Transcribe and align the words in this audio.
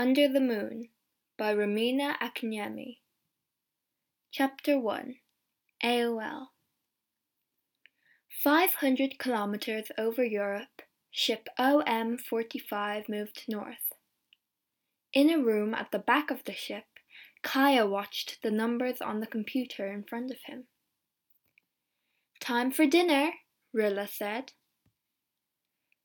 Under 0.00 0.28
the 0.28 0.40
Moon 0.40 0.90
by 1.36 1.52
Rowena 1.52 2.16
Akinyemi. 2.22 2.98
Chapter 4.30 4.78
1 4.78 5.16
AOL 5.82 6.46
500 8.44 9.18
kilometers 9.18 9.90
over 9.98 10.22
Europe, 10.22 10.82
ship 11.10 11.48
OM 11.58 12.16
45 12.16 13.08
moved 13.08 13.42
north. 13.48 13.92
In 15.12 15.30
a 15.30 15.42
room 15.42 15.74
at 15.74 15.90
the 15.90 15.98
back 15.98 16.30
of 16.30 16.44
the 16.44 16.54
ship, 16.54 16.84
Kaya 17.42 17.84
watched 17.84 18.40
the 18.44 18.52
numbers 18.52 19.00
on 19.00 19.18
the 19.18 19.26
computer 19.26 19.92
in 19.92 20.04
front 20.04 20.30
of 20.30 20.38
him. 20.46 20.68
Time 22.38 22.70
for 22.70 22.86
dinner, 22.86 23.32
Rilla 23.72 24.06
said. 24.06 24.52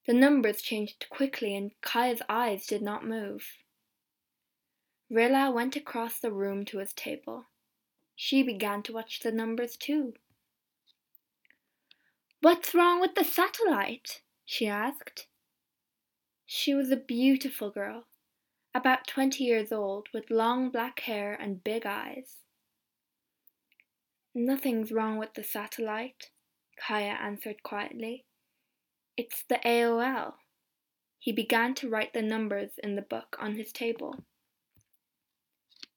The 0.08 0.14
numbers 0.14 0.64
changed 0.64 1.06
quickly 1.12 1.56
and 1.56 1.80
Kaya's 1.84 2.24
eyes 2.28 2.66
did 2.66 2.82
not 2.82 3.06
move. 3.06 3.46
Rilla 5.14 5.52
went 5.52 5.76
across 5.76 6.18
the 6.18 6.32
room 6.32 6.66
to 6.66 6.80
his 6.80 6.92
table. 6.92 7.46
She 8.16 8.42
began 8.42 8.82
to 8.82 8.94
watch 8.94 9.20
the 9.20 9.32
numbers 9.32 9.78
too. 9.78 10.16
What's 12.42 12.74
wrong 12.74 13.00
with 13.00 13.14
the 13.14 13.24
satellite? 13.24 14.24
she 14.44 14.66
asked. 14.66 15.28
She 16.48 16.74
was 16.74 16.90
a 16.90 16.98
beautiful 16.98 17.70
girl, 17.70 18.08
about 18.74 19.06
twenty 19.06 19.44
years 19.44 19.72
old, 19.72 20.08
with 20.16 20.32
long 20.32 20.72
black 20.72 21.02
hair 21.02 21.38
and 21.40 21.64
big 21.64 21.86
eyes. 21.86 22.38
Nothing's 24.34 24.92
wrong 24.92 25.20
with 25.20 25.36
the 25.36 25.44
satellite, 25.44 26.32
Kaya 26.76 27.20
answered 27.22 27.62
quietly. 27.62 28.26
It's 29.16 29.44
the 29.48 29.60
AOL. 29.64 30.34
He 31.20 31.32
began 31.32 31.76
to 31.76 31.88
write 31.88 32.14
the 32.14 32.24
numbers 32.24 32.72
in 32.84 32.96
the 32.96 33.04
book 33.04 33.38
on 33.40 33.54
his 33.54 33.72
table. 33.72 34.16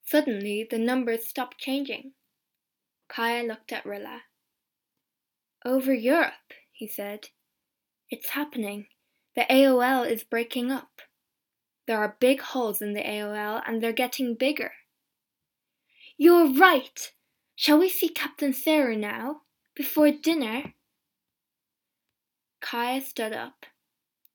Suddenly, 0.07 0.67
the 0.71 0.79
numbers 0.79 1.27
stopped 1.27 1.59
changing. 1.59 2.13
Kaya 3.09 3.43
looked 3.43 3.73
at 3.73 3.85
Rilla. 3.85 4.23
Over 5.65 5.93
Europe, 5.93 6.55
he 6.73 6.87
said. 6.87 7.29
It's 8.09 8.31
happening. 8.31 8.87
The 9.35 9.47
AOL 9.51 10.09
is 10.09 10.23
breaking 10.23 10.71
up. 10.71 11.01
There 11.89 11.99
are 11.99 12.17
big 12.21 12.41
holes 12.41 12.81
in 12.81 12.95
the 12.95 13.03
AOL 13.03 13.63
and 13.67 13.83
they're 13.83 13.93
getting 13.93 14.37
bigger. 14.37 14.73
You're 16.17 16.53
right! 16.53 17.13
Shall 17.57 17.79
we 17.79 17.89
see 17.89 18.09
Captain 18.09 18.53
Sarah 18.53 18.97
now? 18.97 19.43
Before 19.75 20.11
dinner? 20.11 20.75
Kaya 22.61 23.01
stood 23.01 23.33
up. 23.33 23.67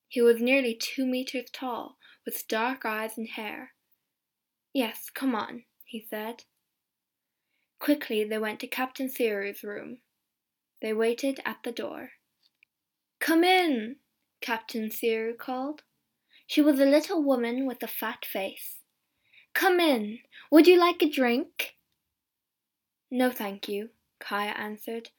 He 0.08 0.22
was 0.22 0.42
nearly 0.42 0.75
two 0.75 1.05
meters 1.05 1.49
tall, 1.53 1.97
with 2.25 2.47
dark 2.47 2.86
eyes 2.86 3.17
and 3.17 3.30
hair. 3.30 3.72
Yes, 4.73 5.09
come 5.14 5.36
on, 5.36 5.64
he 5.86 6.05
said. 6.09 6.44
Quickly 7.80 8.23
they 8.23 8.38
went 8.38 8.59
to 8.61 8.67
Captain 8.67 9.09
Seary's 9.09 9.64
room. 9.64 9.97
They 10.81 10.94
waited 10.94 11.39
at 11.45 11.58
the 11.64 11.72
door. 11.72 12.11
Come 13.19 13.44
in, 13.44 13.97
Captain 14.42 14.89
Seary 14.89 15.38
called. 15.38 15.83
She 16.47 16.61
was 16.61 16.80
a 16.80 16.86
little 16.86 17.23
woman 17.23 17.66
with 17.66 17.83
a 17.83 17.88
fat 17.88 18.25
face. 18.25 18.77
Come 19.53 19.80
in. 19.80 20.19
Would 20.52 20.67
you 20.67 20.80
like 20.80 21.02
a 21.02 21.09
drink? 21.09 21.75
No, 23.09 23.30
thank 23.30 23.67
you, 23.67 23.89
Kaya 24.19 24.52
answered. 24.52 25.09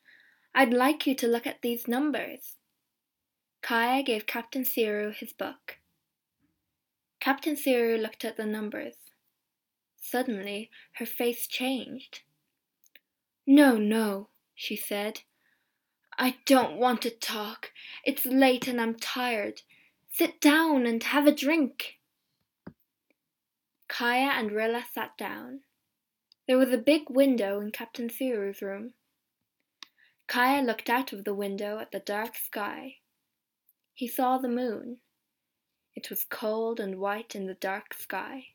I'd 0.55 0.73
like 0.73 1.07
you 1.07 1.15
to 1.15 1.29
look 1.29 1.47
at 1.47 1.63
these 1.63 1.87
numbers. 1.87 2.57
Kaya 3.63 4.03
gave 4.03 4.27
Captain 4.27 4.65
Seary 4.65 5.15
his 5.15 5.33
book. 5.33 5.79
Captain 7.21 7.55
Seary 7.55 8.01
looked 8.01 8.25
at 8.25 8.37
the 8.37 8.47
numbers. 8.47 8.97
Suddenly 10.05 10.69
her 10.95 11.07
face 11.07 11.47
changed. 11.47 12.21
No, 13.47 13.77
no, 13.79 14.29
she 14.55 14.77
said. 14.77 15.21
I 16.19 16.37
don't 16.45 16.77
want 16.77 17.01
to 17.03 17.11
talk. 17.11 17.71
It's 18.05 18.27
late 18.27 18.67
and 18.67 18.81
I'm 18.81 18.97
tired. 18.97 19.63
Sit 20.11 20.41
down 20.41 20.87
and 20.87 21.03
have 21.03 21.27
a 21.27 21.35
drink. 21.35 22.01
Kaya 23.89 24.33
and 24.37 24.51
Rilla 24.51 24.85
sat 24.93 25.17
down. 25.17 25.61
There 26.49 26.59
was 26.59 26.73
a 26.73 26.79
big 26.79 27.03
window 27.09 27.61
in 27.61 27.71
Captain 27.71 28.11
Seary's 28.11 28.61
room. 28.61 28.95
Kaya 30.27 30.63
looked 30.63 30.91
out 30.91 31.13
of 31.13 31.25
the 31.25 31.35
window 31.35 31.79
at 31.79 31.93
the 31.93 32.01
dark 32.01 32.37
sky. 32.37 32.97
He 33.95 34.09
saw 34.09 34.39
the 34.39 34.49
moon. 34.49 34.99
It 35.95 36.11
was 36.11 36.25
cold 36.25 36.81
and 36.81 36.99
white 36.99 37.35
in 37.37 37.47
the 37.47 37.55
dark 37.55 37.95
sky. 37.95 38.52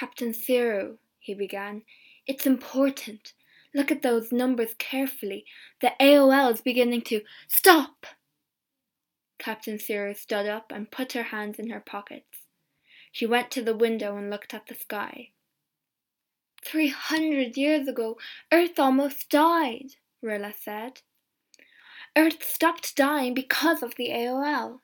Captain 0.00 0.32
Ciro, 0.32 0.96
he 1.18 1.34
began, 1.34 1.82
it's 2.26 2.46
important. 2.46 3.34
Look 3.74 3.90
at 3.90 4.00
those 4.00 4.32
numbers 4.32 4.72
carefully. 4.78 5.44
The 5.82 5.92
AOL 6.00 6.54
is 6.54 6.62
beginning 6.62 7.02
to 7.02 7.20
stop. 7.48 8.06
Captain 9.38 9.78
Ciro 9.78 10.14
stood 10.14 10.46
up 10.46 10.72
and 10.74 10.90
put 10.90 11.12
her 11.12 11.24
hands 11.24 11.58
in 11.58 11.68
her 11.68 11.80
pockets. 11.80 12.46
She 13.12 13.26
went 13.26 13.50
to 13.50 13.62
the 13.62 13.76
window 13.76 14.16
and 14.16 14.30
looked 14.30 14.54
at 14.54 14.68
the 14.68 14.74
sky. 14.74 15.32
Three 16.64 16.88
hundred 16.88 17.58
years 17.58 17.86
ago, 17.86 18.16
Earth 18.50 18.78
almost 18.78 19.28
died, 19.28 19.96
Rilla 20.22 20.54
said. 20.58 21.02
Earth 22.16 22.42
stopped 22.42 22.96
dying 22.96 23.34
because 23.34 23.82
of 23.82 23.96
the 23.96 24.08
AOL. 24.08 24.78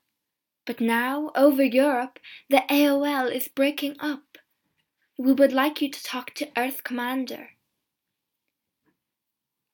But 0.67 0.79
now, 0.79 1.31
over 1.35 1.63
Europe, 1.63 2.19
the 2.51 2.65
AOL 2.69 3.35
is 3.35 3.49
breaking 3.49 3.97
up. 3.99 4.26
We 5.19 5.33
would 5.33 5.53
like 5.53 5.81
you 5.81 5.91
to 5.91 6.03
talk 6.05 6.35
to 6.35 6.51
Earth 6.59 6.85
Commander. 6.85 7.51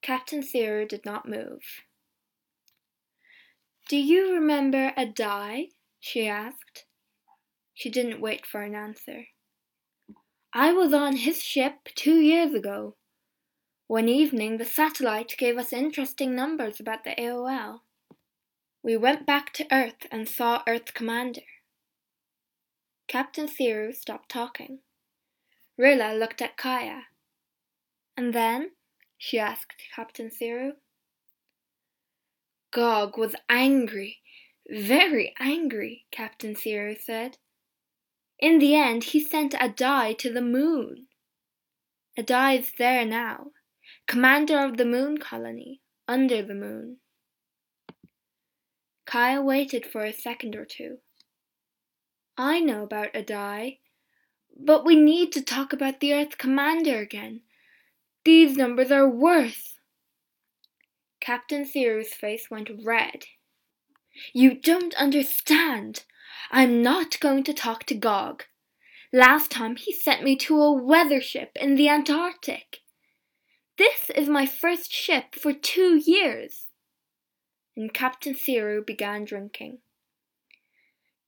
Captain 0.00 0.41
Searer 0.41 0.84
did 0.84 1.04
not 1.04 1.28
move. 1.28 1.82
Do 3.88 3.97
you 3.97 4.32
remember 4.32 4.92
Adai? 4.97 5.70
she 5.98 6.28
asked. 6.28 6.84
She 7.75 7.91
didn't 7.91 8.20
wait 8.20 8.47
for 8.47 8.62
an 8.62 8.76
answer. 8.76 9.26
I 10.53 10.72
was 10.72 10.92
on 10.92 11.16
his 11.16 11.42
ship 11.42 11.88
two 11.97 12.20
years 12.20 12.54
ago. 12.54 12.94
One 13.88 14.09
evening, 14.09 14.59
the 14.59 14.64
satellite 14.64 15.34
gave 15.36 15.59
us 15.59 15.72
interesting 15.72 16.36
numbers 16.36 16.78
about 16.78 17.03
the 17.03 17.16
AOL. 17.19 17.80
We 18.80 18.97
went 18.97 19.26
back 19.26 19.53
to 19.54 19.66
Earth 19.72 20.06
and 20.12 20.28
saw 20.28 20.62
Earth 20.69 20.94
Commander. 20.94 21.42
Captain 23.09 23.48
Theru 23.48 23.92
stopped 23.92 24.28
talking. 24.28 24.78
Rilla 25.78 26.15
looked 26.15 26.43
at 26.43 26.56
Kaya. 26.56 27.05
And 28.16 28.34
then? 28.34 28.72
she 29.16 29.38
asked 29.38 29.75
Captain 29.94 30.31
Theru. 30.31 30.72
Gog 32.72 33.16
was 33.19 33.34
angry, 33.49 34.19
very 34.69 35.34
angry, 35.38 36.06
Captain 36.10 36.55
Theru 36.55 36.99
said. 37.00 37.38
In 38.38 38.59
the 38.59 38.75
end, 38.75 39.05
he 39.05 39.22
sent 39.22 39.53
Adai 39.53 40.19
to 40.19 40.33
the 40.33 40.43
moon. 40.43 41.06
Adai's 42.19 42.72
there 42.78 43.04
now, 43.04 43.49
commander 44.06 44.59
of 44.59 44.77
the 44.77 44.84
moon 44.84 45.19
colony, 45.19 45.81
under 46.09 46.43
the 46.43 46.54
moon. 46.54 46.97
Kaya 49.06 49.41
waited 49.43 49.87
for 49.87 50.04
a 50.04 50.12
second 50.12 50.56
or 50.56 50.65
two. 50.65 50.99
I 52.37 52.60
know 52.60 52.83
about 52.83 53.12
Adai, 53.12 53.78
but 54.58 54.84
we 54.84 54.96
need 54.96 55.32
to 55.32 55.42
talk 55.42 55.72
about 55.72 56.00
the 56.00 56.12
Earth 56.12 56.38
Commander 56.38 56.98
again. 57.00 57.40
These 58.24 58.56
numbers 58.56 58.90
are 58.90 59.08
worse. 59.08 59.78
Captain 61.20 61.64
Thero's 61.64 62.12
face 62.12 62.48
went 62.50 62.70
red. 62.84 63.24
You 64.32 64.54
don't 64.54 64.94
understand. 64.94 66.04
I'm 66.50 66.82
not 66.82 67.18
going 67.20 67.44
to 67.44 67.54
talk 67.54 67.84
to 67.84 67.94
Gog. 67.94 68.44
Last 69.12 69.50
time 69.50 69.77
he 69.77 69.92
sent 69.92 70.22
me 70.22 70.36
to 70.36 70.60
a 70.60 70.72
weather 70.72 71.21
ship 71.21 71.50
in 71.56 71.77
the 71.77 71.88
Antarctic. 71.88 72.78
This 73.78 74.10
is 74.15 74.28
my 74.28 74.47
first 74.47 74.92
ship 74.92 75.34
for 75.34 75.53
two 75.53 76.00
years. 76.04 76.66
And 77.77 77.92
Captain 77.92 78.34
Zero 78.34 78.82
began 78.86 79.24
drinking. 79.24 79.78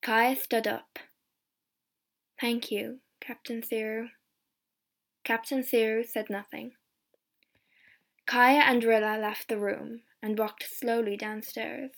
Kaya 0.03 0.37
stood 0.37 0.67
up. 0.67 0.99
Thank 2.41 2.71
you, 2.71 3.01
Captain 3.27 3.63
Zero. 3.63 4.11
Captain 5.25 5.63
Zero 5.63 6.03
said 6.03 6.29
nothing. 6.29 6.73
Kaya 8.27 8.61
and 8.67 8.85
Rilla 8.85 9.17
left 9.19 9.49
the 9.49 9.57
room 9.57 10.03
and 10.23 10.39
walked 10.39 10.65
slowly 10.71 11.17
downstairs. 11.17 11.93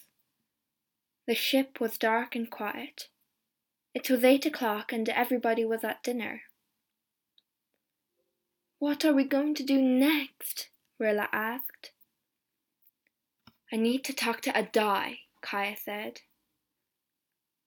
The 1.26 1.34
ship 1.34 1.80
was 1.80 1.98
dark 1.98 2.36
and 2.36 2.48
quiet. 2.48 3.08
It 3.92 4.08
was 4.08 4.22
eight 4.22 4.46
o'clock 4.46 4.92
and 4.92 5.08
everybody 5.08 5.64
was 5.64 5.82
at 5.82 6.04
dinner. 6.04 6.42
What 8.78 9.04
are 9.04 9.12
we 9.12 9.24
going 9.24 9.56
to 9.56 9.64
do 9.64 9.82
next? 9.82 10.68
Rilla 11.00 11.28
asked. 11.32 11.90
I 13.72 13.76
need 13.76 14.04
to 14.04 14.12
talk 14.12 14.42
to 14.42 14.52
Adai, 14.52 15.18
Kaya 15.42 15.74
said. 15.76 16.20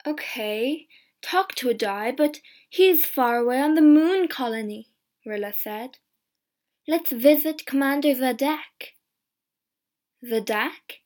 Okay, 0.07 0.87
talk 1.21 1.55
to 1.55 1.69
Adai, 1.69 2.15
but 2.15 2.39
he's 2.69 3.05
far 3.05 3.37
away 3.37 3.59
on 3.59 3.75
the 3.75 3.81
moon 3.81 4.27
colony, 4.27 4.89
Rilla 5.25 5.53
said. 5.53 5.97
Let's 6.87 7.11
visit 7.11 7.65
Commander 7.65 8.09
Zadek. 8.09 8.95
Zadek? 10.23 11.01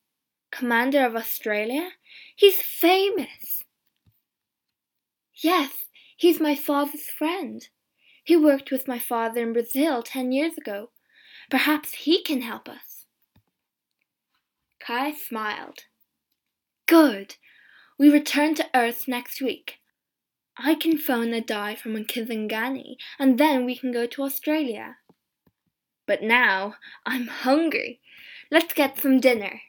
Commander 0.50 1.04
of 1.04 1.16
Australia? 1.16 1.90
He's 2.36 2.62
famous. 2.62 3.64
Yes, 5.36 5.72
he's 6.16 6.40
my 6.40 6.54
father's 6.54 7.10
friend. 7.10 7.68
He 8.24 8.36
worked 8.36 8.70
with 8.70 8.88
my 8.88 8.98
father 8.98 9.42
in 9.42 9.52
Brazil 9.52 10.02
ten 10.02 10.32
years 10.32 10.56
ago. 10.56 10.90
Perhaps 11.50 11.92
he 11.92 12.22
can 12.22 12.40
help 12.40 12.68
us. 12.68 13.04
Kai 14.80 15.12
smiled. 15.12 15.80
Good. 16.86 17.36
We 17.98 18.10
return 18.10 18.54
to 18.54 18.68
Earth 18.74 19.06
next 19.06 19.42
week. 19.42 19.78
I 20.56 20.74
can 20.74 20.98
phone 20.98 21.32
Adai 21.32 21.76
from 21.76 21.96
a 21.96 22.00
Kisangani, 22.00 22.96
and 23.18 23.38
then 23.38 23.64
we 23.64 23.76
can 23.76 23.92
go 23.92 24.06
to 24.06 24.22
Australia. 24.22 24.96
But 26.06 26.22
now 26.22 26.74
I'm 27.04 27.26
hungry. 27.26 28.00
Let's 28.50 28.72
get 28.72 28.98
some 28.98 29.20
dinner. 29.20 29.62